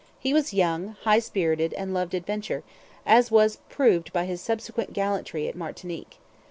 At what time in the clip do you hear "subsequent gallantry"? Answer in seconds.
4.41-5.47